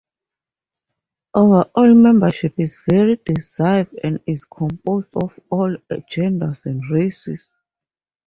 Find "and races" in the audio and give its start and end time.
6.65-7.51